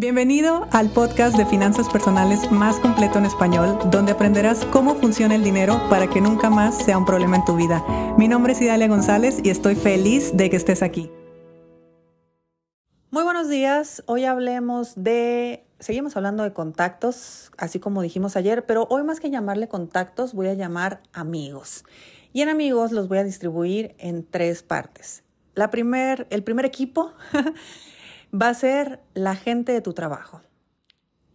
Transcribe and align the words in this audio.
Bienvenido 0.00 0.66
al 0.72 0.88
podcast 0.88 1.36
de 1.36 1.44
finanzas 1.44 1.86
personales 1.90 2.50
más 2.50 2.80
completo 2.80 3.18
en 3.18 3.26
español, 3.26 3.78
donde 3.90 4.12
aprenderás 4.12 4.64
cómo 4.64 4.94
funciona 4.94 5.34
el 5.34 5.44
dinero 5.44 5.78
para 5.90 6.08
que 6.08 6.22
nunca 6.22 6.48
más 6.48 6.82
sea 6.82 6.96
un 6.96 7.04
problema 7.04 7.36
en 7.36 7.44
tu 7.44 7.54
vida. 7.54 7.84
Mi 8.16 8.26
nombre 8.26 8.54
es 8.54 8.62
Idalia 8.62 8.88
González 8.88 9.40
y 9.44 9.50
estoy 9.50 9.74
feliz 9.74 10.34
de 10.34 10.48
que 10.48 10.56
estés 10.56 10.82
aquí. 10.82 11.10
Muy 13.10 13.24
buenos 13.24 13.50
días, 13.50 14.02
hoy 14.06 14.24
hablemos 14.24 14.94
de, 14.96 15.66
seguimos 15.80 16.16
hablando 16.16 16.44
de 16.44 16.54
contactos, 16.54 17.52
así 17.58 17.78
como 17.78 18.00
dijimos 18.00 18.36
ayer, 18.36 18.64
pero 18.64 18.86
hoy 18.88 19.02
más 19.02 19.20
que 19.20 19.28
llamarle 19.28 19.68
contactos 19.68 20.32
voy 20.32 20.48
a 20.48 20.54
llamar 20.54 21.02
amigos. 21.12 21.84
Y 22.32 22.40
en 22.40 22.48
amigos 22.48 22.92
los 22.92 23.06
voy 23.08 23.18
a 23.18 23.24
distribuir 23.24 23.94
en 23.98 24.24
tres 24.24 24.62
partes. 24.62 25.24
La 25.54 25.68
primer, 25.68 26.26
el 26.30 26.42
primer 26.42 26.64
equipo 26.64 27.12
va 28.34 28.48
a 28.48 28.54
ser 28.54 29.00
la 29.14 29.34
gente 29.34 29.72
de 29.72 29.80
tu 29.80 29.92
trabajo. 29.92 30.42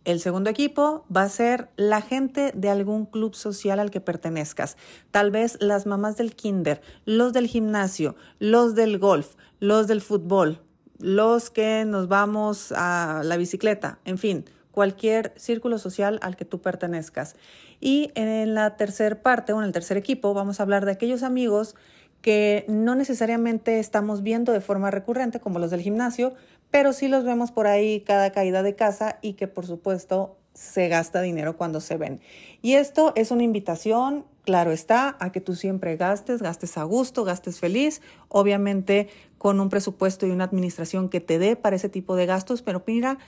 El 0.06 0.20
segundo 0.20 0.52
equipo 0.52 1.04
va 1.14 1.24
a 1.24 1.30
ser 1.30 1.70
la 1.78 2.00
gente 2.00 2.52
de 2.54 2.70
algún 2.70 3.08
club 3.08 3.34
social 3.34 3.80
al 3.80 3.90
que 3.90 4.02
pertenezcas. 4.02 4.78
Tal 5.10 5.32
vez 5.32 5.58
las 5.60 5.88
mamás 5.88 6.16
del 6.16 6.36
kinder, 6.36 6.82
los 7.06 7.34
del 7.34 7.48
gimnasio, 7.48 8.16
los 8.38 8.76
del 8.76 9.00
golf, 9.00 9.34
los 9.60 9.88
del 9.88 10.02
fútbol, 10.02 10.62
los 11.00 11.50
que 11.50 11.86
nos 11.86 12.08
vamos 12.08 12.72
a 12.76 13.22
la 13.24 13.36
bicicleta, 13.38 13.98
en 14.06 14.20
fin, 14.20 14.46
cualquier 14.72 15.34
círculo 15.38 15.80
social 15.80 16.20
al 16.22 16.36
que 16.36 16.46
tú 16.46 16.62
pertenezcas. 16.62 17.36
Y 17.80 18.12
en 18.14 18.54
la 18.54 18.78
tercera 18.78 19.22
parte 19.24 19.54
o 19.54 19.60
en 19.60 19.66
el 19.66 19.72
tercer 19.72 19.98
equipo 19.98 20.36
vamos 20.36 20.60
a 20.60 20.64
hablar 20.64 20.86
de 20.86 20.92
aquellos 20.92 21.24
amigos 21.24 21.76
que 22.22 22.66
no 22.68 22.96
necesariamente 22.96 23.80
estamos 23.80 24.24
viendo 24.24 24.52
de 24.52 24.60
forma 24.60 24.90
recurrente, 24.90 25.40
como 25.40 25.60
los 25.60 25.70
del 25.70 25.82
gimnasio, 25.82 26.34
pero 26.76 26.92
sí 26.92 27.08
los 27.08 27.24
vemos 27.24 27.54
por 27.54 27.68
ahí 27.68 28.02
cada 28.02 28.34
caída 28.34 28.62
de 28.62 28.76
casa 28.76 29.18
y 29.22 29.36
que 29.36 29.48
por 29.48 29.66
supuesto 29.66 30.36
se 30.54 30.90
gasta 30.90 31.22
dinero 31.22 31.56
cuando 31.56 31.80
se 31.80 31.96
ven. 31.96 32.20
Y 32.62 32.74
esto 32.74 33.14
es 33.16 33.32
una 33.32 33.44
invitación, 33.44 34.26
claro 34.44 34.74
está, 34.74 35.16
a 35.22 35.32
que 35.32 35.40
tú 35.40 35.56
siempre 35.56 35.96
gastes, 35.96 36.42
gastes 36.42 36.78
a 36.78 36.84
gusto, 36.84 37.24
gastes 37.24 37.62
feliz, 37.62 38.02
obviamente 38.28 39.08
con 39.38 39.62
un 39.62 39.70
presupuesto 39.70 40.28
y 40.28 40.32
una 40.32 40.44
administración 40.44 41.08
que 41.08 41.22
te 41.22 41.40
dé 41.40 41.56
para 41.56 41.78
ese 41.78 41.88
tipo 41.88 42.18
de 42.18 42.26
gastos, 42.26 42.62
pero 42.62 42.84
mira, 42.86 43.20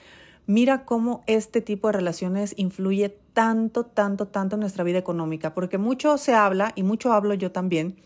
mira 0.44 0.84
cómo 0.84 1.24
este 1.26 1.62
tipo 1.62 1.88
de 1.88 1.94
relaciones 1.94 2.52
influye 2.58 3.16
tanto, 3.32 3.86
tanto, 3.86 4.28
tanto 4.28 4.56
en 4.56 4.60
nuestra 4.60 4.84
vida 4.84 4.98
económica, 4.98 5.54
porque 5.54 5.78
mucho 5.78 6.18
se 6.18 6.34
habla 6.34 6.72
y 6.74 6.82
mucho 6.82 7.14
hablo 7.14 7.32
yo 7.32 7.50
también 7.50 7.96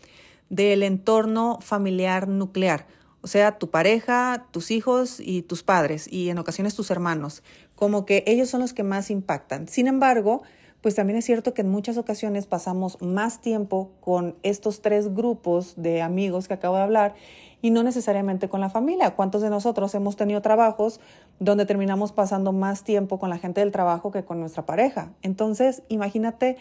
del 0.49 0.83
entorno 0.83 1.59
familiar 1.61 2.29
nuclear, 2.29 2.87
o 3.23 3.27
sea, 3.27 3.57
tu 3.57 3.69
pareja, 3.69 4.47
tus 4.51 4.69
hijos 4.69 5.21
y 5.21 5.43
tus 5.43 5.63
padres 5.63 6.11
y 6.11 6.29
en 6.29 6.37
ocasiones 6.37 6.75
tus 6.75 6.91
hermanos, 6.91 7.41
como 7.73 8.05
que 8.05 8.25
ellos 8.27 8.49
son 8.49 8.59
los 8.59 8.73
que 8.73 8.83
más 8.83 9.09
impactan. 9.09 9.69
Sin 9.69 9.87
embargo, 9.87 10.43
pues 10.81 10.95
también 10.95 11.17
es 11.17 11.23
cierto 11.23 11.53
que 11.53 11.61
en 11.61 11.69
muchas 11.69 11.97
ocasiones 11.97 12.47
pasamos 12.47 13.01
más 13.01 13.39
tiempo 13.39 13.91
con 14.01 14.35
estos 14.43 14.81
tres 14.81 15.15
grupos 15.15 15.75
de 15.77 16.01
amigos 16.01 16.49
que 16.49 16.55
acabo 16.55 16.75
de 16.75 16.81
hablar 16.81 17.15
y 17.61 17.71
no 17.71 17.81
necesariamente 17.83 18.49
con 18.49 18.59
la 18.59 18.69
familia. 18.69 19.15
¿Cuántos 19.15 19.41
de 19.41 19.49
nosotros 19.49 19.95
hemos 19.95 20.17
tenido 20.17 20.41
trabajos 20.41 20.99
donde 21.39 21.65
terminamos 21.65 22.11
pasando 22.11 22.51
más 22.51 22.83
tiempo 22.83 23.19
con 23.19 23.29
la 23.29 23.37
gente 23.37 23.61
del 23.61 23.71
trabajo 23.71 24.11
que 24.11 24.25
con 24.25 24.41
nuestra 24.41 24.65
pareja? 24.65 25.13
Entonces, 25.21 25.83
imagínate 25.87 26.57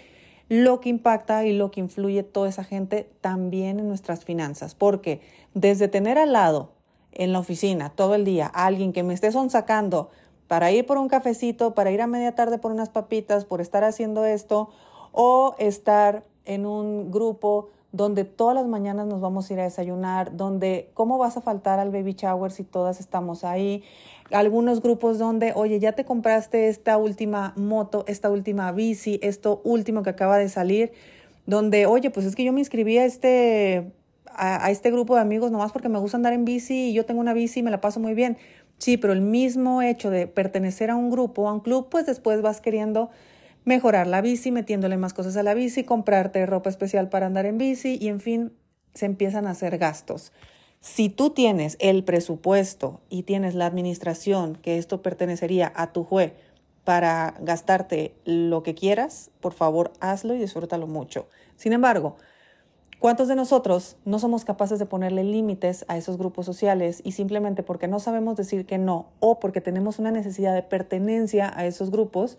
lo 0.52 0.80
que 0.80 0.90
impacta 0.90 1.46
y 1.46 1.56
lo 1.56 1.70
que 1.70 1.80
influye 1.80 2.22
toda 2.22 2.46
esa 2.46 2.62
gente 2.62 3.08
también 3.22 3.80
en 3.80 3.88
nuestras 3.88 4.26
finanzas. 4.26 4.74
Porque 4.74 5.22
desde 5.54 5.88
tener 5.88 6.18
al 6.18 6.34
lado 6.34 6.72
en 7.10 7.32
la 7.32 7.38
oficina 7.38 7.88
todo 7.88 8.14
el 8.14 8.26
día 8.26 8.50
a 8.52 8.66
alguien 8.66 8.92
que 8.92 9.02
me 9.02 9.14
esté 9.14 9.32
sonsacando 9.32 10.10
para 10.48 10.70
ir 10.70 10.84
por 10.84 10.98
un 10.98 11.08
cafecito, 11.08 11.74
para 11.74 11.90
ir 11.90 12.02
a 12.02 12.06
media 12.06 12.34
tarde 12.34 12.58
por 12.58 12.70
unas 12.70 12.90
papitas, 12.90 13.46
por 13.46 13.62
estar 13.62 13.82
haciendo 13.82 14.26
esto, 14.26 14.68
o 15.12 15.54
estar 15.58 16.22
en 16.44 16.66
un 16.66 17.10
grupo 17.10 17.70
donde 17.92 18.24
todas 18.24 18.54
las 18.54 18.66
mañanas 18.66 19.06
nos 19.06 19.20
vamos 19.20 19.48
a 19.48 19.52
ir 19.52 19.60
a 19.60 19.64
desayunar, 19.64 20.34
donde 20.36 20.90
cómo 20.94 21.18
vas 21.18 21.36
a 21.36 21.42
faltar 21.42 21.78
al 21.78 21.90
baby 21.90 22.14
shower 22.14 22.50
si 22.50 22.64
todas 22.64 23.00
estamos 23.00 23.44
ahí, 23.44 23.84
algunos 24.30 24.80
grupos 24.80 25.18
donde, 25.18 25.52
oye, 25.54 25.78
ya 25.78 25.92
te 25.92 26.04
compraste 26.06 26.68
esta 26.68 26.96
última 26.96 27.52
moto, 27.56 28.04
esta 28.08 28.30
última 28.30 28.72
bici, 28.72 29.20
esto 29.22 29.60
último 29.64 30.02
que 30.02 30.10
acaba 30.10 30.38
de 30.38 30.48
salir, 30.48 30.92
donde, 31.44 31.84
oye, 31.84 32.10
pues 32.10 32.24
es 32.24 32.34
que 32.34 32.44
yo 32.44 32.52
me 32.52 32.60
inscribí 32.60 32.96
a 32.96 33.04
este, 33.04 33.92
a, 34.26 34.64
a 34.64 34.70
este 34.70 34.90
grupo 34.90 35.14
de 35.14 35.20
amigos 35.20 35.50
nomás 35.50 35.70
porque 35.72 35.90
me 35.90 35.98
gusta 35.98 36.16
andar 36.16 36.32
en 36.32 36.46
bici 36.46 36.90
y 36.90 36.92
yo 36.94 37.04
tengo 37.04 37.20
una 37.20 37.34
bici 37.34 37.60
y 37.60 37.62
me 37.62 37.70
la 37.70 37.82
paso 37.82 38.00
muy 38.00 38.14
bien. 38.14 38.38
Sí, 38.78 38.96
pero 38.96 39.12
el 39.12 39.20
mismo 39.20 39.82
hecho 39.82 40.10
de 40.10 40.26
pertenecer 40.26 40.90
a 40.90 40.96
un 40.96 41.10
grupo, 41.10 41.48
a 41.48 41.52
un 41.52 41.60
club, 41.60 41.88
pues 41.90 42.06
después 42.06 42.40
vas 42.42 42.60
queriendo 42.60 43.10
mejorar 43.64 44.06
la 44.06 44.20
bici, 44.20 44.50
metiéndole 44.50 44.96
más 44.96 45.14
cosas 45.14 45.36
a 45.36 45.42
la 45.42 45.54
bici, 45.54 45.84
comprarte 45.84 46.44
ropa 46.46 46.70
especial 46.70 47.08
para 47.08 47.26
andar 47.26 47.46
en 47.46 47.58
bici 47.58 47.98
y 48.00 48.08
en 48.08 48.20
fin, 48.20 48.52
se 48.94 49.06
empiezan 49.06 49.46
a 49.46 49.50
hacer 49.50 49.78
gastos. 49.78 50.32
Si 50.80 51.08
tú 51.08 51.30
tienes 51.30 51.76
el 51.80 52.02
presupuesto 52.02 53.00
y 53.08 53.22
tienes 53.22 53.54
la 53.54 53.66
administración, 53.66 54.56
que 54.56 54.78
esto 54.78 55.00
pertenecería 55.00 55.72
a 55.76 55.92
tu 55.92 56.04
juez 56.04 56.32
para 56.84 57.34
gastarte 57.40 58.14
lo 58.24 58.62
que 58.62 58.74
quieras, 58.74 59.30
por 59.40 59.52
favor 59.52 59.92
hazlo 60.00 60.34
y 60.34 60.38
disfrútalo 60.38 60.88
mucho. 60.88 61.28
Sin 61.54 61.72
embargo, 61.72 62.16
¿cuántos 62.98 63.28
de 63.28 63.36
nosotros 63.36 63.96
no 64.04 64.18
somos 64.18 64.44
capaces 64.44 64.80
de 64.80 64.86
ponerle 64.86 65.22
límites 65.22 65.84
a 65.86 65.96
esos 65.96 66.18
grupos 66.18 66.46
sociales 66.46 67.00
y 67.04 67.12
simplemente 67.12 67.62
porque 67.62 67.86
no 67.86 68.00
sabemos 68.00 68.36
decir 68.36 68.66
que 68.66 68.78
no 68.78 69.06
o 69.20 69.38
porque 69.38 69.60
tenemos 69.60 70.00
una 70.00 70.10
necesidad 70.10 70.54
de 70.54 70.64
pertenencia 70.64 71.52
a 71.54 71.64
esos 71.64 71.92
grupos, 71.92 72.38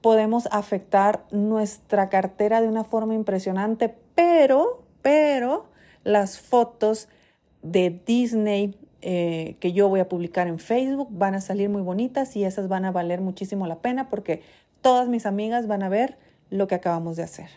podemos 0.00 0.48
afectar 0.50 1.24
nuestra 1.30 2.08
cartera 2.08 2.60
de 2.60 2.68
una 2.68 2.84
forma 2.84 3.14
impresionante, 3.14 3.94
pero, 4.14 4.82
pero 5.02 5.66
las 6.04 6.38
fotos 6.38 7.08
de 7.62 8.00
Disney 8.06 8.76
eh, 9.02 9.56
que 9.60 9.72
yo 9.72 9.88
voy 9.88 10.00
a 10.00 10.08
publicar 10.08 10.48
en 10.48 10.58
Facebook 10.58 11.08
van 11.10 11.34
a 11.34 11.40
salir 11.40 11.68
muy 11.68 11.82
bonitas 11.82 12.34
y 12.34 12.44
esas 12.44 12.66
van 12.66 12.84
a 12.84 12.92
valer 12.92 13.20
muchísimo 13.20 13.66
la 13.66 13.76
pena 13.76 14.08
porque 14.08 14.42
todas 14.80 15.08
mis 15.08 15.26
amigas 15.26 15.66
van 15.66 15.82
a 15.82 15.88
ver 15.88 16.18
lo 16.50 16.66
que 16.66 16.74
acabamos 16.74 17.16
de 17.16 17.22
hacer. 17.22 17.50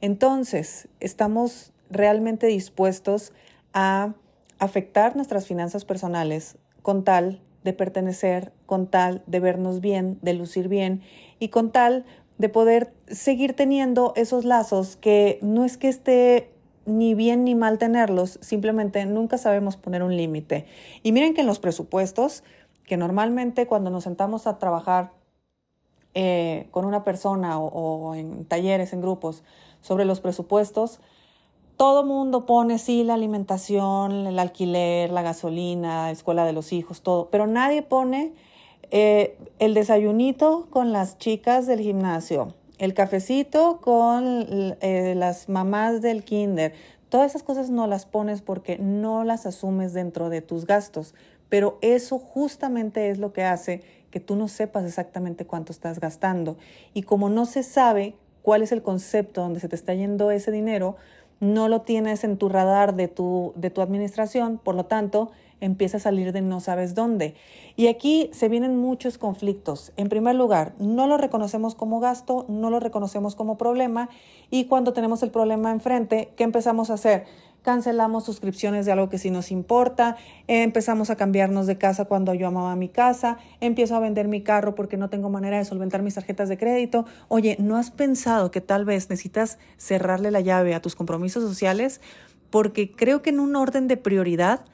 Entonces, 0.00 0.88
estamos 1.00 1.72
realmente 1.90 2.46
dispuestos 2.46 3.32
a 3.72 4.14
afectar 4.58 5.16
nuestras 5.16 5.46
finanzas 5.46 5.84
personales 5.84 6.56
con 6.82 7.04
tal 7.04 7.40
de 7.68 7.74
pertenecer, 7.74 8.50
con 8.64 8.86
tal 8.86 9.22
de 9.26 9.40
vernos 9.40 9.82
bien, 9.82 10.18
de 10.22 10.32
lucir 10.32 10.68
bien 10.68 11.02
y 11.38 11.48
con 11.48 11.70
tal 11.70 12.06
de 12.38 12.48
poder 12.48 12.94
seguir 13.08 13.52
teniendo 13.54 14.14
esos 14.16 14.46
lazos 14.46 14.96
que 14.96 15.38
no 15.42 15.66
es 15.66 15.76
que 15.76 15.88
esté 15.88 16.50
ni 16.86 17.14
bien 17.14 17.44
ni 17.44 17.54
mal 17.54 17.76
tenerlos, 17.76 18.38
simplemente 18.40 19.04
nunca 19.04 19.36
sabemos 19.36 19.76
poner 19.76 20.02
un 20.02 20.16
límite. 20.16 20.64
Y 21.02 21.12
miren 21.12 21.34
que 21.34 21.42
en 21.42 21.46
los 21.46 21.58
presupuestos, 21.58 22.42
que 22.86 22.96
normalmente 22.96 23.66
cuando 23.66 23.90
nos 23.90 24.04
sentamos 24.04 24.46
a 24.46 24.58
trabajar 24.58 25.12
eh, 26.14 26.68
con 26.70 26.86
una 26.86 27.04
persona 27.04 27.58
o, 27.58 28.14
en 28.14 28.46
talleres, 28.46 28.94
en 28.94 29.02
grupos, 29.02 29.44
sobre 29.82 30.06
los 30.06 30.20
presupuestos, 30.20 31.00
todo 31.78 32.04
mundo 32.04 32.44
pone, 32.44 32.76
sí, 32.78 33.04
la 33.04 33.14
alimentación, 33.14 34.26
el 34.26 34.38
alquiler, 34.40 35.10
la 35.10 35.22
gasolina, 35.22 36.06
la 36.06 36.10
escuela 36.10 36.44
de 36.44 36.52
los 36.52 36.72
hijos, 36.72 37.02
todo, 37.02 37.28
pero 37.30 37.46
nadie 37.46 37.82
pone 37.82 38.32
eh, 38.90 39.38
el 39.60 39.74
desayunito 39.74 40.66
con 40.70 40.92
las 40.92 41.18
chicas 41.18 41.68
del 41.68 41.78
gimnasio, 41.78 42.52
el 42.78 42.94
cafecito 42.94 43.80
con 43.80 44.44
eh, 44.80 45.14
las 45.16 45.48
mamás 45.48 46.02
del 46.02 46.24
kinder. 46.24 46.74
Todas 47.10 47.30
esas 47.30 47.44
cosas 47.44 47.70
no 47.70 47.86
las 47.86 48.06
pones 48.06 48.42
porque 48.42 48.76
no 48.78 49.22
las 49.22 49.46
asumes 49.46 49.92
dentro 49.92 50.30
de 50.30 50.42
tus 50.42 50.66
gastos, 50.66 51.14
pero 51.48 51.78
eso 51.80 52.18
justamente 52.18 53.08
es 53.08 53.18
lo 53.18 53.32
que 53.32 53.44
hace 53.44 53.82
que 54.10 54.18
tú 54.18 54.34
no 54.34 54.48
sepas 54.48 54.84
exactamente 54.84 55.46
cuánto 55.46 55.70
estás 55.70 56.00
gastando. 56.00 56.56
Y 56.92 57.02
como 57.02 57.28
no 57.28 57.46
se 57.46 57.62
sabe 57.62 58.16
cuál 58.42 58.62
es 58.62 58.72
el 58.72 58.82
concepto 58.82 59.42
donde 59.42 59.60
se 59.60 59.68
te 59.68 59.76
está 59.76 59.94
yendo 59.94 60.30
ese 60.30 60.50
dinero, 60.50 60.96
no 61.40 61.68
lo 61.68 61.82
tienes 61.82 62.24
en 62.24 62.36
tu 62.36 62.48
radar 62.48 62.94
de 62.94 63.08
tu, 63.08 63.52
de 63.56 63.70
tu 63.70 63.80
administración, 63.80 64.58
por 64.62 64.74
lo 64.74 64.84
tanto, 64.84 65.30
empieza 65.60 65.96
a 65.96 66.00
salir 66.00 66.32
de 66.32 66.40
no 66.40 66.60
sabes 66.60 66.94
dónde. 66.94 67.34
Y 67.76 67.88
aquí 67.88 68.30
se 68.32 68.48
vienen 68.48 68.76
muchos 68.76 69.18
conflictos. 69.18 69.92
En 69.96 70.08
primer 70.08 70.34
lugar, 70.34 70.74
no 70.78 71.06
lo 71.06 71.16
reconocemos 71.16 71.74
como 71.74 72.00
gasto, 72.00 72.44
no 72.48 72.70
lo 72.70 72.80
reconocemos 72.80 73.34
como 73.34 73.58
problema 73.58 74.08
y 74.50 74.64
cuando 74.64 74.92
tenemos 74.92 75.22
el 75.22 75.30
problema 75.30 75.70
enfrente, 75.70 76.32
¿qué 76.36 76.44
empezamos 76.44 76.90
a 76.90 76.94
hacer? 76.94 77.24
Cancelamos 77.62 78.24
suscripciones 78.24 78.86
de 78.86 78.92
algo 78.92 79.08
que 79.08 79.18
sí 79.18 79.30
nos 79.30 79.50
importa, 79.50 80.16
empezamos 80.46 81.10
a 81.10 81.16
cambiarnos 81.16 81.66
de 81.66 81.76
casa 81.76 82.06
cuando 82.06 82.32
yo 82.32 82.46
amaba 82.46 82.74
mi 82.76 82.88
casa, 82.88 83.38
empiezo 83.60 83.96
a 83.96 84.00
vender 84.00 84.28
mi 84.28 84.42
carro 84.42 84.74
porque 84.74 84.96
no 84.96 85.10
tengo 85.10 85.28
manera 85.28 85.58
de 85.58 85.64
solventar 85.64 86.02
mis 86.02 86.14
tarjetas 86.14 86.48
de 86.48 86.56
crédito. 86.56 87.04
Oye, 87.28 87.56
¿no 87.58 87.76
has 87.76 87.90
pensado 87.90 88.50
que 88.50 88.60
tal 88.60 88.84
vez 88.84 89.10
necesitas 89.10 89.58
cerrarle 89.76 90.30
la 90.30 90.40
llave 90.40 90.74
a 90.74 90.80
tus 90.80 90.94
compromisos 90.94 91.42
sociales? 91.42 92.00
Porque 92.50 92.92
creo 92.92 93.22
que 93.22 93.30
en 93.30 93.40
un 93.40 93.56
orden 93.56 93.88
de 93.88 93.96
prioridad, 93.96 94.64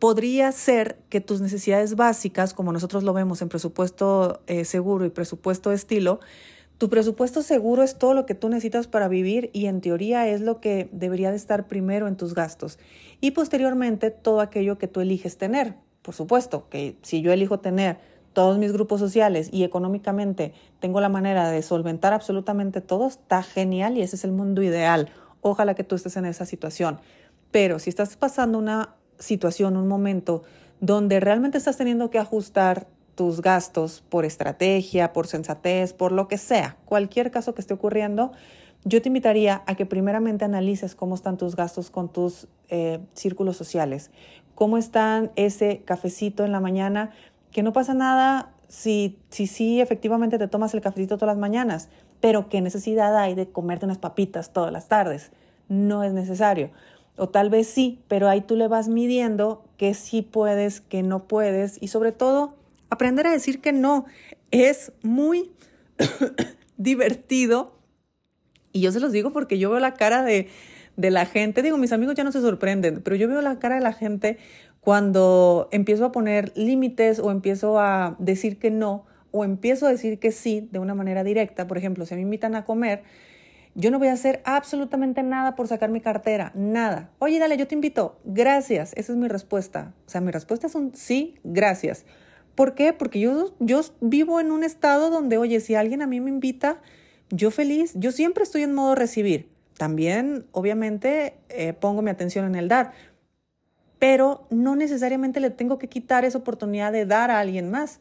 podría 0.00 0.50
ser 0.50 0.98
que 1.10 1.20
tus 1.20 1.40
necesidades 1.40 1.94
básicas, 1.94 2.54
como 2.54 2.72
nosotros 2.72 3.04
lo 3.04 3.12
vemos 3.12 3.42
en 3.42 3.50
presupuesto 3.50 4.40
eh, 4.46 4.64
seguro 4.64 5.04
y 5.04 5.10
presupuesto 5.10 5.72
estilo, 5.72 6.20
tu 6.80 6.88
presupuesto 6.88 7.42
seguro 7.42 7.82
es 7.82 7.96
todo 7.96 8.14
lo 8.14 8.24
que 8.24 8.34
tú 8.34 8.48
necesitas 8.48 8.86
para 8.86 9.06
vivir 9.06 9.50
y 9.52 9.66
en 9.66 9.82
teoría 9.82 10.26
es 10.26 10.40
lo 10.40 10.62
que 10.62 10.88
debería 10.92 11.30
de 11.30 11.36
estar 11.36 11.68
primero 11.68 12.08
en 12.08 12.16
tus 12.16 12.32
gastos. 12.34 12.78
Y 13.20 13.32
posteriormente 13.32 14.10
todo 14.10 14.40
aquello 14.40 14.78
que 14.78 14.88
tú 14.88 15.02
eliges 15.02 15.36
tener. 15.36 15.74
Por 16.00 16.14
supuesto 16.14 16.70
que 16.70 16.96
si 17.02 17.20
yo 17.20 17.32
elijo 17.34 17.60
tener 17.60 17.98
todos 18.32 18.56
mis 18.56 18.72
grupos 18.72 18.98
sociales 18.98 19.50
y 19.52 19.64
económicamente 19.64 20.54
tengo 20.80 21.02
la 21.02 21.10
manera 21.10 21.50
de 21.50 21.60
solventar 21.60 22.14
absolutamente 22.14 22.80
todo, 22.80 23.08
está 23.08 23.42
genial 23.42 23.98
y 23.98 24.00
ese 24.00 24.16
es 24.16 24.24
el 24.24 24.32
mundo 24.32 24.62
ideal. 24.62 25.10
Ojalá 25.42 25.74
que 25.74 25.84
tú 25.84 25.96
estés 25.96 26.16
en 26.16 26.24
esa 26.24 26.46
situación. 26.46 26.98
Pero 27.50 27.78
si 27.78 27.90
estás 27.90 28.16
pasando 28.16 28.56
una 28.56 28.94
situación, 29.18 29.76
un 29.76 29.86
momento 29.86 30.44
donde 30.80 31.20
realmente 31.20 31.58
estás 31.58 31.76
teniendo 31.76 32.08
que 32.08 32.18
ajustar 32.18 32.86
tus 33.20 33.42
gastos 33.42 34.02
por 34.08 34.24
estrategia, 34.24 35.12
por 35.12 35.26
sensatez, 35.26 35.92
por 35.92 36.10
lo 36.10 36.26
que 36.26 36.38
sea, 36.38 36.78
cualquier 36.86 37.30
caso 37.30 37.54
que 37.54 37.60
esté 37.60 37.74
ocurriendo, 37.74 38.32
yo 38.86 39.02
te 39.02 39.10
invitaría 39.10 39.62
a 39.66 39.74
que 39.74 39.84
primeramente 39.84 40.46
analices 40.46 40.94
cómo 40.94 41.16
están 41.16 41.36
tus 41.36 41.54
gastos 41.54 41.90
con 41.90 42.08
tus 42.08 42.48
eh, 42.70 42.98
círculos 43.12 43.58
sociales, 43.58 44.10
cómo 44.54 44.78
están 44.78 45.32
ese 45.36 45.82
cafecito 45.84 46.46
en 46.46 46.52
la 46.52 46.60
mañana, 46.60 47.10
que 47.52 47.62
no 47.62 47.74
pasa 47.74 47.92
nada 47.92 48.54
si 48.68 49.18
sí 49.28 49.46
si, 49.46 49.82
efectivamente 49.82 50.38
te 50.38 50.48
tomas 50.48 50.72
el 50.72 50.80
cafecito 50.80 51.18
todas 51.18 51.34
las 51.34 51.40
mañanas, 51.42 51.90
pero 52.22 52.48
qué 52.48 52.62
necesidad 52.62 53.14
hay 53.18 53.34
de 53.34 53.50
comerte 53.50 53.84
unas 53.84 53.98
papitas 53.98 54.54
todas 54.54 54.72
las 54.72 54.88
tardes. 54.88 55.30
No 55.68 56.04
es 56.04 56.14
necesario. 56.14 56.70
O 57.18 57.28
tal 57.28 57.50
vez 57.50 57.66
sí, 57.66 58.00
pero 58.08 58.30
ahí 58.30 58.40
tú 58.40 58.56
le 58.56 58.66
vas 58.66 58.88
midiendo 58.88 59.62
que 59.76 59.92
sí 59.92 60.22
puedes, 60.22 60.80
que 60.80 61.02
no 61.02 61.24
puedes 61.24 61.76
y 61.82 61.88
sobre 61.88 62.12
todo 62.12 62.58
Aprender 62.90 63.26
a 63.26 63.30
decir 63.30 63.60
que 63.60 63.72
no 63.72 64.04
es 64.50 64.92
muy 65.02 65.52
divertido. 66.76 67.78
Y 68.72 68.80
yo 68.82 68.92
se 68.92 69.00
los 69.00 69.12
digo 69.12 69.32
porque 69.32 69.58
yo 69.58 69.70
veo 69.70 69.80
la 69.80 69.94
cara 69.94 70.22
de, 70.22 70.48
de 70.96 71.10
la 71.10 71.26
gente. 71.26 71.62
Digo, 71.62 71.76
mis 71.76 71.92
amigos 71.92 72.14
ya 72.14 72.24
no 72.24 72.32
se 72.32 72.40
sorprenden, 72.40 73.00
pero 73.02 73.16
yo 73.16 73.28
veo 73.28 73.42
la 73.42 73.58
cara 73.58 73.76
de 73.76 73.80
la 73.80 73.92
gente 73.92 74.38
cuando 74.80 75.68
empiezo 75.72 76.04
a 76.04 76.12
poner 76.12 76.52
límites 76.56 77.18
o 77.18 77.30
empiezo 77.30 77.78
a 77.78 78.16
decir 78.18 78.58
que 78.58 78.70
no 78.70 79.04
o 79.32 79.44
empiezo 79.44 79.86
a 79.86 79.90
decir 79.90 80.18
que 80.18 80.32
sí 80.32 80.68
de 80.72 80.78
una 80.78 80.94
manera 80.94 81.24
directa. 81.24 81.66
Por 81.66 81.78
ejemplo, 81.78 82.06
si 82.06 82.14
me 82.14 82.22
invitan 82.22 82.54
a 82.54 82.64
comer, 82.64 83.02
yo 83.74 83.90
no 83.90 83.98
voy 83.98 84.08
a 84.08 84.12
hacer 84.12 84.42
absolutamente 84.44 85.22
nada 85.22 85.54
por 85.54 85.68
sacar 85.68 85.90
mi 85.90 86.00
cartera, 86.00 86.52
nada. 86.54 87.10
Oye, 87.18 87.38
dale, 87.38 87.56
yo 87.56 87.68
te 87.68 87.74
invito. 87.74 88.18
Gracias. 88.24 88.92
Esa 88.96 89.12
es 89.12 89.18
mi 89.18 89.28
respuesta. 89.28 89.94
O 90.06 90.10
sea, 90.10 90.20
mi 90.20 90.32
respuesta 90.32 90.66
es 90.66 90.74
un 90.74 90.94
sí, 90.94 91.36
gracias. 91.44 92.04
¿Por 92.54 92.74
qué? 92.74 92.92
Porque 92.92 93.20
yo, 93.20 93.54
yo 93.58 93.80
vivo 94.00 94.40
en 94.40 94.50
un 94.52 94.64
estado 94.64 95.10
donde, 95.10 95.38
oye, 95.38 95.60
si 95.60 95.74
alguien 95.74 96.02
a 96.02 96.06
mí 96.06 96.20
me 96.20 96.30
invita, 96.30 96.80
yo 97.30 97.50
feliz, 97.50 97.92
yo 97.94 98.12
siempre 98.12 98.44
estoy 98.44 98.62
en 98.62 98.74
modo 98.74 98.94
recibir. 98.94 99.48
También, 99.76 100.46
obviamente, 100.52 101.34
eh, 101.48 101.72
pongo 101.72 102.02
mi 102.02 102.10
atención 102.10 102.44
en 102.44 102.54
el 102.54 102.68
dar, 102.68 102.92
pero 103.98 104.46
no 104.50 104.76
necesariamente 104.76 105.40
le 105.40 105.50
tengo 105.50 105.78
que 105.78 105.88
quitar 105.88 106.24
esa 106.24 106.38
oportunidad 106.38 106.92
de 106.92 107.06
dar 107.06 107.30
a 107.30 107.40
alguien 107.40 107.70
más. 107.70 108.00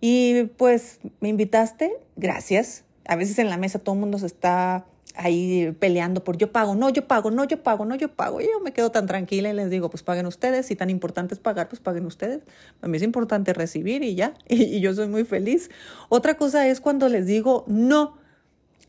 Y 0.00 0.44
pues 0.56 1.00
me 1.20 1.28
invitaste, 1.28 1.92
gracias. 2.16 2.84
A 3.06 3.16
veces 3.16 3.38
en 3.38 3.48
la 3.48 3.56
mesa 3.56 3.78
todo 3.78 3.94
el 3.94 4.00
mundo 4.00 4.18
se 4.18 4.26
está 4.26 4.84
ahí 5.18 5.76
peleando 5.78 6.22
por 6.22 6.38
yo 6.38 6.52
pago, 6.52 6.76
no, 6.76 6.88
yo 6.88 7.06
pago, 7.06 7.30
no, 7.30 7.44
yo 7.44 7.62
pago, 7.62 7.84
no, 7.84 7.96
yo 7.96 8.14
pago. 8.14 8.40
Y 8.40 8.44
yo 8.44 8.60
me 8.60 8.72
quedo 8.72 8.90
tan 8.90 9.06
tranquila 9.06 9.50
y 9.50 9.52
les 9.52 9.68
digo, 9.68 9.90
pues 9.90 10.02
paguen 10.02 10.26
ustedes. 10.26 10.66
Si 10.66 10.76
tan 10.76 10.90
importante 10.90 11.34
es 11.34 11.40
pagar, 11.40 11.68
pues 11.68 11.80
paguen 11.80 12.06
ustedes. 12.06 12.42
A 12.80 12.88
mí 12.88 12.96
es 12.96 13.02
importante 13.02 13.52
recibir 13.52 14.02
y 14.02 14.14
ya. 14.14 14.34
Y, 14.48 14.80
yo 14.80 14.94
soy 14.94 15.08
muy 15.08 15.24
feliz. 15.24 15.70
Otra 16.08 16.36
cosa 16.36 16.66
es 16.68 16.80
cuando 16.80 17.08
les 17.08 17.26
digo, 17.26 17.64
no. 17.66 18.16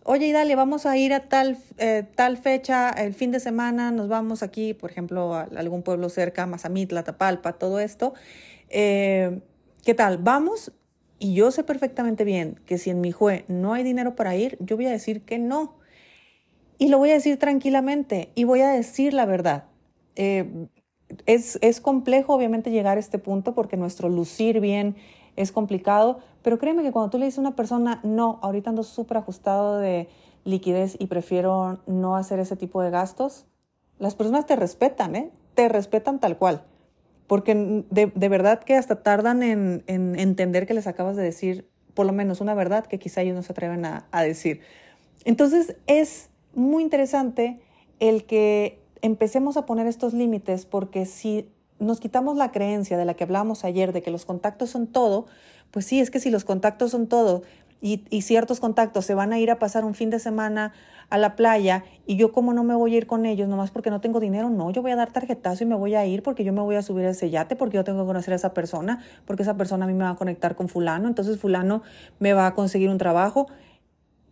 Oye, 0.03 0.27
y 0.27 0.31
dale, 0.31 0.55
vamos 0.55 0.85
a 0.85 0.97
ir 0.97 1.13
a 1.13 1.27
tal, 1.27 1.57
eh, 1.77 2.05
tal 2.15 2.37
fecha, 2.37 2.89
el 2.91 3.13
fin 3.13 3.31
de 3.31 3.39
semana, 3.39 3.91
nos 3.91 4.07
vamos 4.07 4.43
aquí, 4.43 4.73
por 4.73 4.91
ejemplo, 4.91 5.35
a 5.35 5.41
algún 5.55 5.83
pueblo 5.83 6.09
cerca, 6.09 6.45
Mazamitla, 6.45 7.03
Tapalpa, 7.03 7.53
todo 7.53 7.79
esto. 7.79 8.13
Eh, 8.69 9.41
¿Qué 9.83 9.93
tal? 9.93 10.17
Vamos 10.19 10.71
y 11.17 11.33
yo 11.33 11.51
sé 11.51 11.63
perfectamente 11.63 12.23
bien 12.23 12.59
que 12.65 12.77
si 12.77 12.89
en 12.89 13.01
mi 13.01 13.11
jue 13.11 13.45
no 13.47 13.73
hay 13.73 13.83
dinero 13.83 14.15
para 14.15 14.35
ir, 14.35 14.57
yo 14.59 14.77
voy 14.77 14.85
a 14.85 14.91
decir 14.91 15.21
que 15.23 15.37
no 15.37 15.79
y 16.79 16.87
lo 16.87 16.97
voy 16.97 17.11
a 17.11 17.13
decir 17.13 17.37
tranquilamente 17.37 18.31
y 18.33 18.45
voy 18.45 18.61
a 18.61 18.69
decir 18.69 19.13
la 19.13 19.25
verdad. 19.25 19.65
Eh, 20.15 20.67
es, 21.25 21.59
es 21.61 21.81
complejo, 21.81 22.33
obviamente, 22.33 22.71
llegar 22.71 22.97
a 22.97 22.99
este 22.99 23.19
punto 23.19 23.53
porque 23.53 23.77
nuestro 23.77 24.09
lucir 24.09 24.59
bien 24.59 24.95
es 25.35 25.51
complicado, 25.51 26.19
pero 26.41 26.57
créeme 26.57 26.81
que 26.81 26.91
cuando 26.91 27.11
tú 27.11 27.17
le 27.17 27.25
dices 27.25 27.39
a 27.39 27.41
una 27.41 27.55
persona, 27.55 27.99
no, 28.03 28.39
ahorita 28.41 28.69
ando 28.69 28.83
súper 28.83 29.17
ajustado 29.17 29.77
de 29.77 30.07
liquidez 30.45 30.95
y 30.97 31.07
prefiero 31.07 31.81
no 31.85 32.15
hacer 32.15 32.39
ese 32.39 32.55
tipo 32.55 32.81
de 32.81 32.89
gastos, 32.89 33.45
las 33.99 34.15
personas 34.15 34.45
te 34.45 34.55
respetan, 34.55 35.15
¿eh? 35.15 35.31
Te 35.55 35.67
respetan 35.67 36.19
tal 36.19 36.37
cual. 36.37 36.63
Porque 37.27 37.83
de, 37.89 38.11
de 38.15 38.29
verdad 38.29 38.59
que 38.63 38.75
hasta 38.75 39.03
tardan 39.03 39.43
en, 39.43 39.83
en, 39.87 40.17
entender 40.17 40.65
que 40.65 40.73
les 40.73 40.87
acabas 40.87 41.15
de 41.17 41.23
decir 41.23 41.69
por 41.93 42.05
lo 42.05 42.13
menos 42.13 42.39
una 42.39 42.53
verdad 42.53 42.85
que 42.85 42.97
quizá 42.99 43.21
ellos 43.21 43.35
no 43.35 43.43
se 43.43 43.51
atreven 43.51 43.85
a, 43.85 44.07
a 44.11 44.23
decir. 44.23 44.61
Entonces 45.25 45.75
es 45.85 46.28
muy 46.53 46.83
interesante 46.83 47.59
el 47.99 48.25
que 48.25 48.81
empecemos 49.01 49.57
a 49.57 49.65
poner 49.65 49.87
estos 49.87 50.13
límites 50.13 50.65
porque 50.65 51.05
si 51.05 51.49
nos 51.79 51.99
quitamos 51.99 52.37
la 52.37 52.51
creencia 52.51 52.97
de 52.97 53.05
la 53.05 53.13
que 53.13 53.23
hablábamos 53.23 53.63
ayer, 53.63 53.93
de 53.93 54.01
que 54.01 54.11
los 54.11 54.25
contactos 54.25 54.69
son 54.69 54.87
todo, 54.87 55.25
pues 55.71 55.85
sí, 55.85 55.99
es 55.99 56.11
que 56.11 56.19
si 56.19 56.29
los 56.29 56.43
contactos 56.43 56.91
son 56.91 57.07
todo 57.07 57.43
y, 57.81 58.21
ciertos 58.21 58.59
contactos 58.59 59.05
se 59.05 59.13
van 59.13 59.31
a 59.31 59.39
ir 59.39 59.51
a 59.51 59.59
pasar 59.59 59.85
un 59.85 59.95
fin 59.95 60.09
de 60.09 60.19
semana 60.19 60.73
a 61.09 61.17
la 61.17 61.35
playa 61.35 61.85
y 62.05 62.17
yo 62.17 62.33
como 62.33 62.53
no 62.53 62.63
me 62.63 62.75
voy 62.75 62.93
a 62.93 62.97
ir 62.97 63.07
con 63.07 63.25
ellos 63.25 63.47
nomás 63.47 63.71
porque 63.71 63.89
no 63.89 64.01
tengo 64.01 64.19
dinero, 64.19 64.49
no, 64.49 64.69
yo 64.71 64.81
voy 64.81 64.91
a 64.91 64.95
dar 64.95 65.11
tarjetazo 65.11 65.63
y 65.63 65.67
me 65.67 65.75
voy 65.75 65.95
a 65.95 66.05
ir 66.05 66.21
porque 66.21 66.43
yo 66.43 66.51
me 66.51 66.61
voy 66.61 66.75
a 66.75 66.81
subir 66.81 67.05
a 67.05 67.11
ese 67.11 67.29
yate, 67.29 67.55
porque 67.55 67.77
yo 67.77 67.83
tengo 67.83 68.01
que 68.01 68.07
conocer 68.07 68.33
a 68.33 68.35
esa 68.35 68.53
persona, 68.53 69.01
porque 69.25 69.43
esa 69.43 69.55
persona 69.55 69.85
a 69.85 69.87
mí 69.87 69.93
me 69.93 70.03
va 70.03 70.11
a 70.11 70.15
conectar 70.15 70.55
con 70.55 70.67
fulano, 70.67 71.07
entonces 71.07 71.39
fulano 71.39 71.81
me 72.19 72.33
va 72.33 72.47
a 72.47 72.53
conseguir 72.53 72.89
un 72.89 72.97
trabajo 72.97 73.47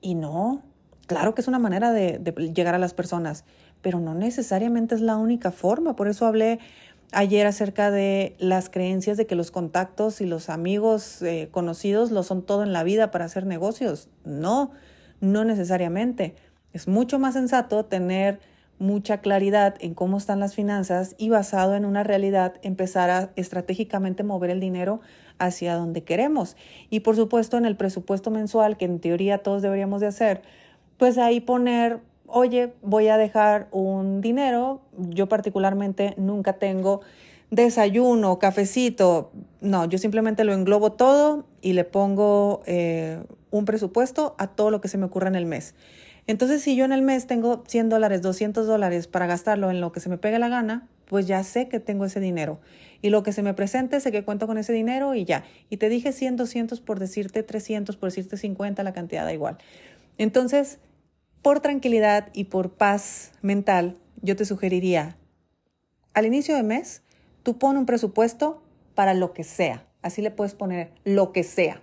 y 0.01 0.15
no, 0.15 0.61
Claro 1.07 1.33
que 1.33 1.41
es 1.41 1.47
una 1.47 1.59
manera 1.59 1.93
de, 1.93 2.19
llegar 2.53 2.75
a 2.75 2.79
las 2.79 2.93
personas, 2.93 3.45
pero 3.81 3.99
no 3.99 4.13
necesariamente 4.13 4.93
es 4.93 5.01
la 5.01 5.17
única 5.17 5.51
forma. 5.51 5.95
Por 5.95 6.09
eso 6.09 6.25
hablé 6.25 6.59
ayer 7.13 7.47
acerca 7.47 7.91
de 7.91 8.35
las 8.39 8.69
creencias 8.69 9.17
de 9.17 9.25
que 9.25 9.35
los 9.35 9.49
contactos 9.49 10.19
y 10.19 10.25
los 10.25 10.49
amigos 10.49 11.21
eh, 11.21 11.47
conocidos 11.51 12.11
lo 12.11 12.23
son 12.23 12.43
todo 12.43 12.63
en 12.63 12.73
la 12.73 12.83
vida 12.83 13.09
para 13.09 13.25
hacer 13.25 13.45
negocios. 13.45 14.09
No, 14.25 14.71
no 15.21 15.45
necesariamente. 15.45 16.35
Es 16.73 16.89
mucho 16.89 17.19
más 17.19 17.35
sensato 17.35 17.85
tener 17.85 18.39
mucha 18.79 19.19
claridad 19.21 19.75
en 19.79 19.93
cómo 19.93 20.17
están 20.17 20.39
las 20.39 20.55
finanzas 20.55 21.15
y 21.17 21.29
basado 21.29 21.75
en 21.75 21.85
una 21.85 22.03
realidad 22.03 22.55
empezar 22.61 23.09
a 23.09 23.31
estratégicamente 23.35 24.23
mover 24.23 24.49
el 24.49 24.59
dinero 24.59 24.99
hacia 25.39 25.75
donde 25.75 26.03
queremos. 26.03 26.55
Y 26.89 26.99
por 26.99 27.15
supuesto 27.15 27.57
en 27.57 27.65
el 27.65 27.75
presupuesto 27.75 28.29
mensual 28.29 28.77
que 28.77 28.85
en 28.85 28.99
teoría 28.99 29.39
todos 29.39 29.61
deberíamos 29.61 30.01
de 30.01 30.07
hacer, 30.07 30.41
pues 30.97 31.17
ahí 31.17 31.39
poner, 31.39 31.99
oye, 32.25 32.73
voy 32.81 33.07
a 33.07 33.17
dejar 33.17 33.67
un 33.71 34.21
dinero, 34.21 34.81
yo 34.97 35.29
particularmente 35.29 36.13
nunca 36.17 36.53
tengo 36.53 37.01
desayuno, 37.49 38.39
cafecito, 38.39 39.31
no, 39.61 39.85
yo 39.85 39.97
simplemente 39.97 40.43
lo 40.43 40.53
englobo 40.53 40.91
todo 40.93 41.45
y 41.61 41.73
le 41.73 41.85
pongo 41.85 42.61
eh, 42.65 43.23
un 43.51 43.65
presupuesto 43.65 44.35
a 44.37 44.47
todo 44.47 44.71
lo 44.71 44.81
que 44.81 44.87
se 44.87 44.97
me 44.97 45.05
ocurra 45.05 45.29
en 45.29 45.35
el 45.35 45.45
mes. 45.45 45.75
Entonces, 46.27 46.61
si 46.61 46.75
yo 46.75 46.83
en 46.83 46.91
el 46.91 47.01
mes 47.01 47.25
tengo 47.25 47.63
100 47.67 47.87
dólares, 47.87 48.21
200 48.21 48.67
dólares 48.67 49.07
para 49.07 49.27
gastarlo 49.27 49.71
en 49.71 49.79
lo 49.79 49.93
que 49.93 50.01
se 50.01 50.09
me 50.09 50.17
pegue 50.17 50.39
la 50.39 50.49
gana, 50.49 50.89
pues 51.05 51.25
ya 51.25 51.41
sé 51.43 51.69
que 51.69 51.79
tengo 51.79 52.03
ese 52.03 52.19
dinero. 52.19 52.59
Y 53.01 53.11
lo 53.11 53.23
que 53.23 53.31
se 53.31 53.43
me 53.43 53.53
presente, 53.53 54.01
sé 54.01 54.11
que 54.11 54.25
cuento 54.25 54.45
con 54.45 54.57
ese 54.57 54.73
dinero 54.73 55.15
y 55.15 55.23
ya. 55.23 55.45
Y 55.69 55.77
te 55.77 55.87
dije 55.87 56.11
100, 56.11 56.35
200 56.35 56.81
por 56.81 56.99
decirte 56.99 57.43
300, 57.43 57.95
por 57.95 58.09
decirte 58.09 58.35
50, 58.35 58.83
la 58.83 58.91
cantidad 58.91 59.23
da 59.23 59.31
igual. 59.31 59.57
Entonces, 60.17 60.79
por 61.47 61.61
tranquilidad 61.61 62.27
y 62.33 62.43
por 62.43 62.71
paz 62.71 63.31
mental, 63.41 63.95
yo 64.21 64.35
te 64.35 64.43
sugeriría, 64.43 65.15
al 66.13 66.25
inicio 66.25 66.53
de 66.53 66.61
mes, 66.61 67.03
tú 67.41 67.57
pon 67.57 67.77
un 67.77 67.85
presupuesto 67.85 68.61
para 68.95 69.13
lo 69.13 69.31
que 69.31 69.45
sea. 69.45 69.87
Así 70.01 70.21
le 70.21 70.29
puedes 70.29 70.55
poner 70.55 70.91
lo 71.05 71.31
que 71.31 71.45
sea. 71.45 71.81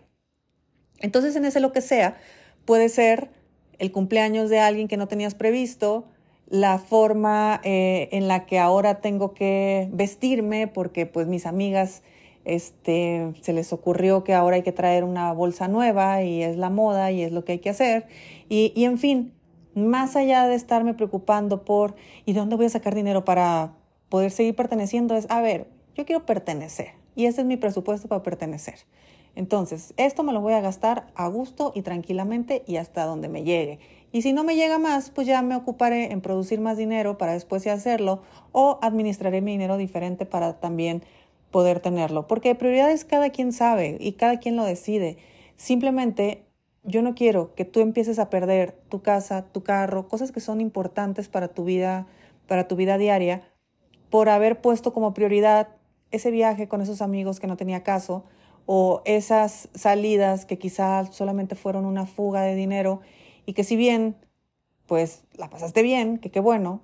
Entonces, 0.99 1.35
en 1.37 1.47
ese 1.47 1.61
lo 1.61 1.73
que 1.73 1.81
sea, 1.81 2.19
puede 2.67 2.91
ser 2.91 3.31
el 3.79 3.91
cumpleaños 3.91 4.51
de 4.51 4.61
alguien 4.61 4.87
que 4.87 4.99
no 4.99 5.09
tenías 5.09 5.35
previsto, 5.35 6.05
la 6.47 6.79
forma 6.79 7.63
eh, 7.65 8.11
en 8.13 8.29
la 8.29 8.45
que 8.45 8.59
ahora 8.59 9.01
tengo 9.01 9.33
que 9.33 9.89
vestirme, 9.93 10.67
porque 10.67 11.07
pues 11.07 11.27
mis 11.27 11.47
amigas 11.47 12.03
este, 12.45 13.33
se 13.41 13.55
les 13.55 13.73
ocurrió 13.73 14.25
que 14.25 14.35
ahora 14.35 14.57
hay 14.57 14.63
que 14.63 14.73
traer 14.73 15.05
una 15.05 15.33
bolsa 15.33 15.69
nueva 15.69 16.23
y 16.23 16.43
es 16.43 16.59
la 16.59 16.69
moda 16.69 17.13
y 17.13 17.23
es 17.23 17.33
lo 17.33 17.47
que 17.47 17.53
hay 17.53 17.59
que 17.61 17.71
hacer. 17.71 18.09
Y, 18.51 18.75
y 18.77 18.85
en 18.85 18.99
fin, 18.99 19.34
más 19.75 20.17
allá 20.17 20.47
de 20.47 20.55
estarme 20.55 20.95
preocupando 20.95 21.65
por 21.65 21.95
¿y 22.25 22.33
de 22.33 22.41
dónde 22.41 22.57
voy 22.57 22.67
a 22.67 22.71
sacar 22.71 22.95
dinero 22.95 23.25
para 23.25 23.73
poder 24.09 24.31
seguir 24.31 24.55
perteneciendo? 24.55 25.17
Es, 25.17 25.27
a 25.31 25.41
ver, 25.41 25.69
Yo 25.95 26.05
quiero 26.05 26.27
pertenecer 26.27 26.93
y 27.15 27.27
ese 27.27 27.43
es 27.43 27.47
mi 27.47 27.57
presupuesto 27.57 28.09
para 28.09 28.23
pertenecer. 28.23 28.81
Entonces, 29.37 29.95
esto 29.97 30.23
me 30.23 30.33
lo 30.33 30.41
voy 30.41 30.53
a 30.55 30.61
gastar 30.61 31.07
a 31.15 31.27
gusto 31.29 31.73
y 31.75 31.83
tranquilamente 31.83 32.63
y 32.67 32.77
hasta 32.77 33.05
donde 33.05 33.29
me 33.29 33.43
llegue. 33.43 33.81
Y 34.13 34.23
si 34.23 34.33
no 34.33 34.45
me 34.45 34.55
llega 34.55 34.79
más, 34.79 35.11
pues 35.11 35.27
ya 35.27 35.43
me 35.43 35.57
ocuparé 35.57 36.13
en 36.13 36.21
producir 36.21 36.61
más 36.61 36.77
dinero 36.77 37.19
para 37.19 37.33
después 37.33 37.65
ya 37.65 37.73
hacerlo 37.73 38.23
o 38.53 38.79
administraré 38.81 39.41
mi 39.41 39.53
dinero 39.53 39.77
diferente 39.77 40.25
para 40.25 40.61
también 40.61 41.03
poder 41.51 41.81
tenerlo. 41.81 42.29
Porque 42.29 42.55
prioridades 42.55 43.05
cada 43.05 43.31
quien 43.31 43.53
sabe 43.53 43.97
y 43.99 44.13
cada 44.13 44.39
quien 44.39 44.55
lo 44.55 44.65
decide. 44.65 45.19
Simplemente 45.57 46.45
yo 46.85 47.03
no 47.03 47.15
quiero 47.15 47.55
que 47.55 47.65
tú 47.65 47.81
empieces 47.81 48.19
a 48.19 48.31
perder 48.31 48.73
tu 48.89 49.03
casa, 49.03 49.47
tu 49.51 49.63
carro, 49.63 50.07
cosas 50.09 50.33
que 50.33 50.41
son 50.41 50.61
importantes 50.61 51.29
para 51.29 51.49
tu 51.49 51.65
vida, 51.65 52.07
para 52.47 52.69
tu 52.69 52.77
vida 52.77 52.99
diaria, 52.99 53.43
por 54.11 54.29
haber 54.29 54.61
puesto 54.61 54.93
como 54.93 55.15
prioridad 55.15 55.69
ese 56.11 56.31
viaje 56.31 56.69
con 56.69 56.81
esos 56.81 57.03
amigos 57.03 57.41
que 57.41 57.47
no 57.47 57.57
tenía 57.57 57.83
caso 57.83 58.25
o 58.67 59.03
esas 59.05 59.69
salidas 59.75 60.47
que 60.47 60.59
quizás 60.59 61.15
solamente 61.15 61.55
fueron 61.55 61.85
una 61.85 62.07
fuga 62.07 62.43
de 62.43 62.55
dinero 62.55 63.01
y 63.47 63.55
que 63.55 63.65
si 63.65 63.77
bien 63.77 64.17
pues 64.87 65.25
la 65.35 65.49
pasaste 65.49 65.83
bien, 65.83 66.19
que 66.19 66.31
qué 66.31 66.41
bueno, 66.41 66.83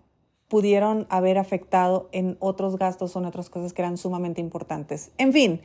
pudieron 0.49 1.07
haber 1.11 1.38
afectado 1.38 2.09
en 2.12 2.37
otros 2.40 2.76
gastos 2.76 3.14
o 3.14 3.21
en 3.21 3.26
otras 3.26 3.50
cosas 3.50 3.73
que 3.73 3.83
eran 3.83 3.97
sumamente 3.97 4.40
importantes. 4.40 5.12
En 5.19 5.33
fin, 5.33 5.61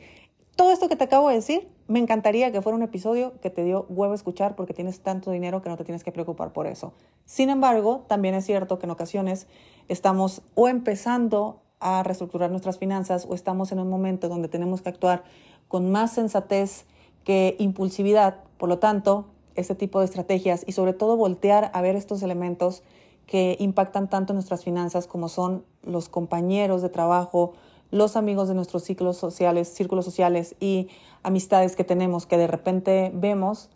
todo 0.56 0.72
esto 0.72 0.88
que 0.88 0.96
te 0.96 1.04
acabo 1.04 1.28
de 1.28 1.36
decir, 1.36 1.68
me 1.86 1.98
encantaría 1.98 2.50
que 2.50 2.62
fuera 2.62 2.76
un 2.76 2.82
episodio 2.82 3.34
que 3.40 3.50
te 3.50 3.62
dio 3.62 3.86
huevo 3.88 4.14
escuchar 4.14 4.56
porque 4.56 4.74
tienes 4.74 5.00
tanto 5.00 5.30
dinero 5.30 5.62
que 5.62 5.68
no 5.68 5.76
te 5.76 5.84
tienes 5.84 6.02
que 6.02 6.12
preocupar 6.12 6.52
por 6.52 6.66
eso. 6.66 6.94
Sin 7.26 7.50
embargo, 7.50 8.04
también 8.08 8.34
es 8.34 8.46
cierto 8.46 8.78
que 8.78 8.86
en 8.86 8.90
ocasiones 8.90 9.46
estamos 9.88 10.42
o 10.54 10.68
empezando 10.68 11.60
a 11.78 12.02
reestructurar 12.02 12.50
nuestras 12.50 12.78
finanzas 12.78 13.26
o 13.28 13.34
estamos 13.34 13.70
en 13.70 13.78
un 13.78 13.90
momento 13.90 14.28
donde 14.28 14.48
tenemos 14.48 14.80
que 14.80 14.88
actuar 14.88 15.24
con 15.68 15.92
más 15.92 16.14
sensatez 16.14 16.86
que 17.24 17.54
impulsividad. 17.58 18.38
Por 18.56 18.68
lo 18.68 18.78
tanto, 18.78 19.26
este 19.56 19.74
tipo 19.74 20.00
de 20.00 20.06
estrategias 20.06 20.64
y 20.66 20.72
sobre 20.72 20.94
todo 20.94 21.16
voltear 21.16 21.70
a 21.74 21.82
ver 21.82 21.96
estos 21.96 22.22
elementos 22.22 22.82
que 23.26 23.56
impactan 23.58 24.08
tanto 24.08 24.32
en 24.32 24.36
nuestras 24.36 24.64
finanzas 24.64 25.06
como 25.06 25.28
son 25.28 25.64
los 25.82 26.08
compañeros 26.08 26.80
de 26.80 26.88
trabajo, 26.88 27.52
los 27.90 28.16
amigos 28.16 28.48
de 28.48 28.54
nuestros 28.54 28.84
ciclos 28.84 29.16
sociales, 29.16 29.68
círculos 29.68 30.04
sociales 30.04 30.54
y 30.60 30.88
amistades 31.22 31.76
que 31.76 31.84
tenemos 31.84 32.26
que 32.26 32.36
de 32.36 32.46
repente 32.46 33.10
vemos, 33.14 33.70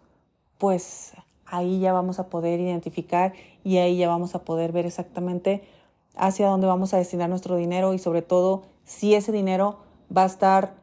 pues 0.59 1.13
ahí 1.47 1.81
ya 1.81 1.93
vamos 1.93 2.19
a 2.19 2.29
poder 2.29 2.61
identificar 2.61 3.33
y 3.65 3.79
ahí 3.79 3.97
ya 3.97 4.09
vamos 4.09 4.35
a 4.35 4.45
poder 4.45 4.73
ver 4.73 4.87
exactamente 4.87 5.63
hacia 6.17 6.49
dónde 6.49 6.67
vamos 6.67 6.95
a 6.95 6.99
destinar 6.99 7.29
nuestro 7.29 7.57
dinero 7.57 7.95
y 7.95 7.99
sobre 7.99 8.23
todo 8.23 8.63
si 8.85 9.15
ese 9.15 9.33
dinero 9.33 9.79
va 10.15 10.25
a 10.25 10.27
estar, 10.27 10.75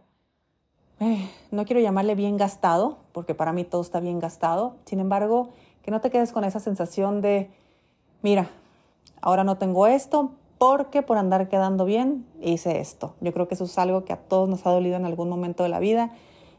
eh, 0.99 1.29
no 1.51 1.65
quiero 1.65 1.81
llamarle 1.81 2.15
bien 2.15 2.37
gastado, 2.37 2.97
porque 3.11 3.35
para 3.35 3.53
mí 3.53 3.63
todo 3.63 3.81
está 3.81 3.99
bien 3.99 4.19
gastado, 4.19 4.75
sin 4.85 4.99
embargo, 4.99 5.49
que 5.83 5.91
no 5.91 6.01
te 6.01 6.09
quedes 6.09 6.31
con 6.31 6.43
esa 6.43 6.59
sensación 6.59 7.21
de, 7.21 7.49
mira, 8.21 8.49
ahora 9.21 9.43
no 9.43 9.57
tengo 9.57 9.87
esto 9.87 10.31
porque 10.57 11.03
por 11.03 11.17
andar 11.17 11.49
quedando 11.49 11.85
bien 11.85 12.25
hice 12.41 12.79
esto. 12.79 13.15
Yo 13.21 13.33
creo 13.33 13.47
que 13.47 13.55
eso 13.55 13.65
es 13.65 13.77
algo 13.77 14.05
que 14.05 14.13
a 14.13 14.17
todos 14.17 14.49
nos 14.49 14.65
ha 14.65 14.71
dolido 14.71 14.95
en 14.95 15.05
algún 15.05 15.29
momento 15.29 15.63
de 15.63 15.69
la 15.69 15.79
vida 15.79 16.11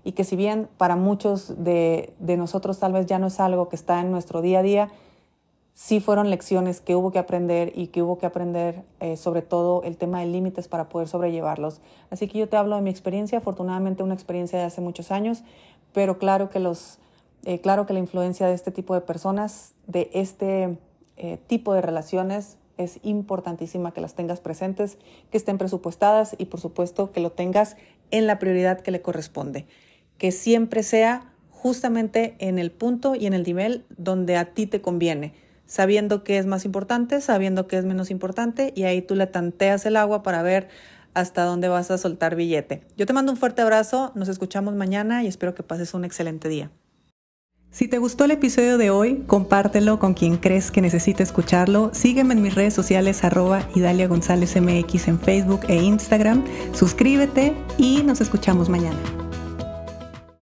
y 0.04 0.12
que 0.12 0.24
si 0.24 0.36
bien 0.36 0.68
para 0.76 0.96
muchos 0.96 1.62
de, 1.62 2.14
nosotros 2.20 2.78
tal 2.78 2.92
vez 2.92 3.06
ya 3.06 3.18
no 3.18 3.26
es 3.26 3.40
algo 3.40 3.68
que 3.68 3.76
está 3.76 4.00
en 4.00 4.10
nuestro 4.10 4.40
día 4.40 4.60
a 4.60 4.62
día, 4.62 4.88
sí 5.74 6.00
fueron 6.00 6.30
lecciones 6.30 6.80
que 6.80 6.94
hubo 6.94 7.10
que 7.10 7.18
aprender 7.18 7.72
y 7.74 7.88
que 7.88 8.02
hubo 8.02 8.18
que 8.18 8.26
aprender 8.26 8.84
eh, 9.00 9.16
sobre 9.16 9.42
todo 9.42 9.82
el 9.82 9.96
tema 9.96 10.20
de 10.20 10.26
límites 10.26 10.68
para 10.68 10.88
poder 10.88 11.08
sobrellevarlos. 11.08 11.80
Así 12.10 12.28
que 12.28 12.38
yo 12.38 12.48
te 12.48 12.56
hablo 12.56 12.76
de 12.76 12.82
mi 12.82 12.90
experiencia, 12.90 13.38
afortunadamente 13.38 14.02
una 14.02 14.14
experiencia 14.14 14.58
de 14.58 14.64
hace 14.64 14.80
muchos 14.80 15.10
años, 15.10 15.42
pero 15.92 16.18
claro 16.18 16.50
que, 16.50 16.60
los, 16.60 16.98
eh, 17.44 17.60
claro 17.60 17.86
que 17.86 17.92
la 17.92 17.98
influencia 18.00 18.46
de 18.46 18.54
este 18.54 18.70
tipo 18.70 18.94
de 18.94 19.00
personas, 19.00 19.74
de 19.86 20.10
este 20.12 20.78
eh, 21.16 21.38
tipo 21.48 21.74
de 21.74 21.82
relaciones, 21.82 22.57
es 22.78 23.00
importantísima 23.02 23.92
que 23.92 24.00
las 24.00 24.14
tengas 24.14 24.40
presentes, 24.40 24.96
que 25.30 25.36
estén 25.36 25.58
presupuestadas 25.58 26.34
y 26.38 26.46
por 26.46 26.60
supuesto 26.60 27.12
que 27.12 27.20
lo 27.20 27.32
tengas 27.32 27.76
en 28.10 28.26
la 28.26 28.38
prioridad 28.38 28.80
que 28.80 28.90
le 28.90 29.02
corresponde. 29.02 29.66
Que 30.16 30.32
siempre 30.32 30.82
sea 30.82 31.32
justamente 31.50 32.36
en 32.38 32.58
el 32.58 32.70
punto 32.70 33.14
y 33.14 33.26
en 33.26 33.34
el 33.34 33.42
nivel 33.42 33.84
donde 33.96 34.36
a 34.36 34.54
ti 34.54 34.66
te 34.66 34.80
conviene 34.80 35.34
sabiendo 35.68 36.24
qué 36.24 36.38
es 36.38 36.46
más 36.46 36.64
importante, 36.64 37.20
sabiendo 37.20 37.68
qué 37.68 37.76
es 37.76 37.84
menos 37.84 38.10
importante 38.10 38.72
y 38.74 38.84
ahí 38.84 39.02
tú 39.02 39.14
le 39.14 39.26
tanteas 39.26 39.86
el 39.86 39.96
agua 39.96 40.22
para 40.24 40.42
ver 40.42 40.68
hasta 41.14 41.44
dónde 41.44 41.68
vas 41.68 41.90
a 41.90 41.98
soltar 41.98 42.34
billete. 42.34 42.82
Yo 42.96 43.06
te 43.06 43.12
mando 43.12 43.30
un 43.30 43.38
fuerte 43.38 43.62
abrazo, 43.62 44.12
nos 44.14 44.28
escuchamos 44.28 44.74
mañana 44.74 45.22
y 45.22 45.26
espero 45.26 45.54
que 45.54 45.62
pases 45.62 45.94
un 45.94 46.04
excelente 46.04 46.48
día. 46.48 46.70
Si 47.70 47.86
te 47.86 47.98
gustó 47.98 48.24
el 48.24 48.30
episodio 48.30 48.78
de 48.78 48.90
hoy, 48.90 49.24
compártelo 49.26 49.98
con 49.98 50.14
quien 50.14 50.38
crees 50.38 50.70
que 50.70 50.80
necesite 50.80 51.22
escucharlo. 51.22 51.90
Sígueme 51.92 52.34
en 52.34 52.42
mis 52.42 52.54
redes 52.54 52.74
sociales 52.74 53.24
arroba 53.24 53.68
Idalia 53.74 54.08
González 54.08 54.56
MX 54.60 55.08
en 55.08 55.20
Facebook 55.20 55.60
e 55.68 55.76
Instagram. 55.76 56.44
Suscríbete 56.72 57.54
y 57.76 58.02
nos 58.02 58.20
escuchamos 58.20 58.68
mañana. 58.68 58.98